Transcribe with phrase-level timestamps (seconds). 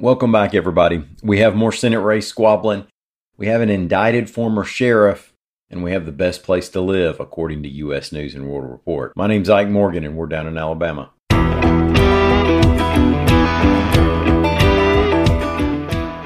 [0.00, 1.04] Welcome back, everybody.
[1.22, 2.86] We have more Senate race squabbling.
[3.36, 5.34] We have an indicted former sheriff,
[5.68, 8.10] and we have the best place to live, according to U.S.
[8.10, 9.14] News and World Report.
[9.14, 11.10] My name's Ike Morgan, and we're down in Alabama.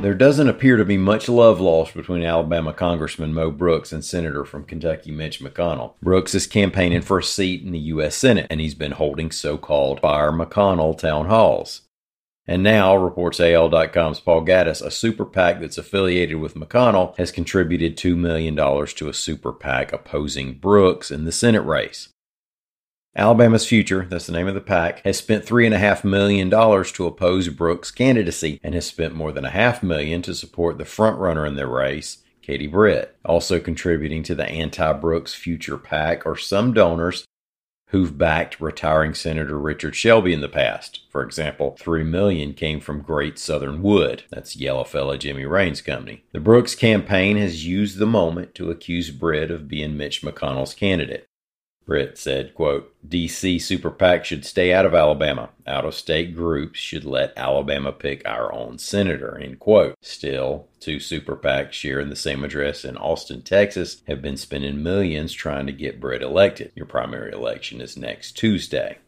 [0.00, 4.46] There doesn't appear to be much love lost between Alabama Congressman Mo Brooks and Senator
[4.46, 5.92] from Kentucky Mitch McConnell.
[6.00, 8.16] Brooks is campaigning for a seat in the U.S.
[8.16, 11.82] Senate, and he's been holding so called Fire McConnell town halls.
[12.50, 17.98] And now, reports AL.com's Paul Gattis, a super PAC that's affiliated with McConnell has contributed
[17.98, 22.08] $2 million to a super PAC opposing Brooks in the Senate race.
[23.14, 27.90] Alabama's Future, that's the name of the PAC, has spent $3.5 million to oppose Brooks'
[27.90, 31.66] candidacy and has spent more than a half million to support the frontrunner in the
[31.66, 33.14] race, Katie Britt.
[33.26, 37.26] Also contributing to the anti Brooks Future PAC are some donors
[37.88, 41.00] who've backed retiring Senator Richard Shelby in the past.
[41.10, 44.24] For example, 3 million came from Great Southern Wood.
[44.30, 46.24] That's Yella Fella Jimmy Rane's company.
[46.32, 51.28] The Brooks campaign has used the moment to accuse Britt of being Mitch McConnell's candidate.
[51.88, 55.48] Britt said, quote, DC Super PAC should stay out of Alabama.
[55.66, 59.94] Out of state groups should let Alabama pick our own senator, end quote.
[60.02, 65.32] Still, two super PACs sharing the same address in Austin, Texas have been spending millions
[65.32, 66.72] trying to get Britt elected.
[66.74, 68.98] Your primary election is next Tuesday.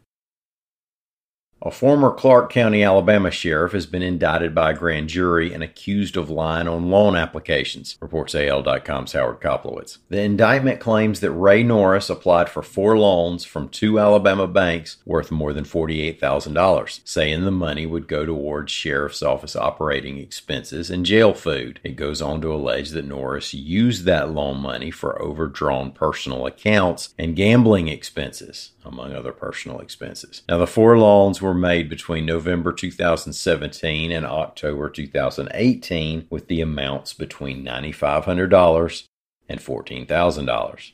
[1.62, 6.16] A former Clarke County, Alabama sheriff has been indicted by a grand jury and accused
[6.16, 9.98] of lying on loan applications, reports AL.com's Howard Koplowitz.
[10.08, 15.31] The indictment claims that Ray Norris applied for four loans from two Alabama banks worth
[15.31, 21.34] more than $48,000, saying the money would go towards sheriff's office operating expenses and jail
[21.34, 21.78] food.
[21.84, 27.12] It goes on to allege that Norris used that loan money for overdrawn personal accounts
[27.19, 30.42] and gambling expenses among other personal expenses.
[30.48, 37.12] Now, the four loans were made between November 2017 and October 2018, with the amounts
[37.12, 39.06] between $9,500
[39.48, 40.92] and $14,000.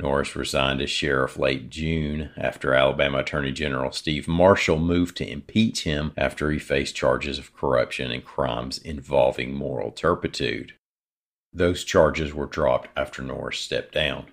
[0.00, 5.84] Norris resigned as sheriff late June after Alabama Attorney General Steve Marshall moved to impeach
[5.84, 10.72] him after he faced charges of corruption and crimes involving moral turpitude.
[11.52, 14.26] Those charges were dropped after Norris stepped down.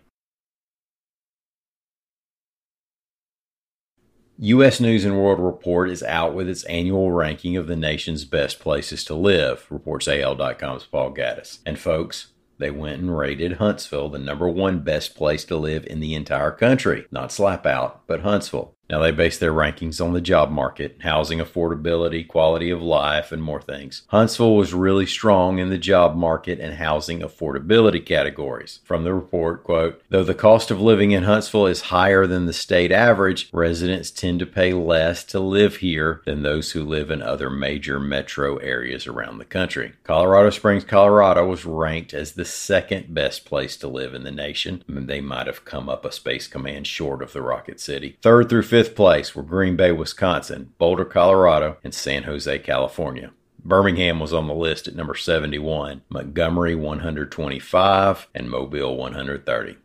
[4.39, 4.79] U.S.
[4.79, 9.03] News and World Report is out with its annual ranking of the nation's best places
[9.05, 11.57] to live, reports AL.com's Paul Gattis.
[11.65, 12.27] And folks,
[12.59, 16.51] they went and rated Huntsville the number one best place to live in the entire
[16.51, 17.07] country.
[17.09, 18.76] Not Slap Out, but Huntsville.
[18.89, 23.43] Now, they base their rankings on the job market, housing affordability, quality of life, and
[23.43, 24.03] more things.
[24.07, 28.79] Huntsville was really strong in the job market and housing affordability categories.
[28.85, 32.53] From the report, quote, though the cost of living in Huntsville is higher than the
[32.53, 37.21] state average, residents tend to pay less to live here than those who live in
[37.21, 39.93] other major metro areas around the country.
[40.03, 44.83] Colorado Springs, Colorado was ranked as the second best place to live in the nation.
[44.87, 48.17] They might have come up a space command short of the Rocket City.
[48.21, 53.31] Third through fifth fifth place were Green Bay, Wisconsin, Boulder, Colorado, and San Jose, California.
[53.65, 59.77] Birmingham was on the list at number 71, Montgomery 125, and Mobile 130.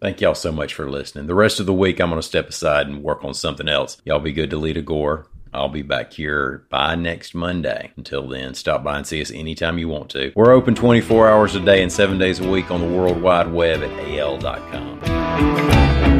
[0.00, 1.26] Thank y'all so much for listening.
[1.26, 4.00] The rest of the week, I'm going to step aside and work on something else.
[4.06, 5.26] Y'all be good to Lita Gore.
[5.52, 7.92] I'll be back here by next Monday.
[7.98, 10.32] Until then, stop by and see us anytime you want to.
[10.34, 13.52] We're open 24 hours a day and seven days a week on the World Wide
[13.52, 16.17] Web at al.com.